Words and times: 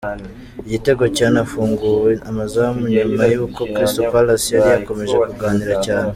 Igitego 0.65 1.03
cyanafunguye 1.15 2.13
amazamu 2.29 2.81
nyuma 2.95 3.23
y'uko 3.33 3.59
Cyristal 3.73 4.05
Palace 4.11 4.49
yari 4.53 4.69
yakomeje 4.73 5.15
kugarira 5.29 5.75
cyane. 5.85 6.09